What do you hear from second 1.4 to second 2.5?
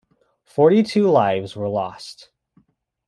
were lost.